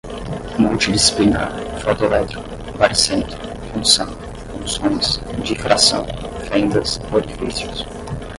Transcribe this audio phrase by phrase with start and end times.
[0.57, 1.51] multidisciplinar,
[1.81, 2.43] fotoelétrico,
[2.79, 3.37] baricentro,
[3.71, 4.07] função,
[4.49, 6.07] funções, difração,
[6.49, 7.85] fendas, orifícios